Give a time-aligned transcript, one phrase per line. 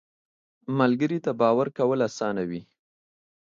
[0.79, 2.61] ملګری ته باور کول اسانه وي